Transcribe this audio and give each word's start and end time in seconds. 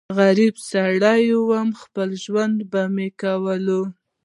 غريب 0.19 0.53
سړی 0.69 1.23
ووم 1.35 1.69
خپل 1.81 2.09
ژوندون 2.23 2.67
به 2.71 2.81
مې 2.95 3.07
کوونه 3.21 3.79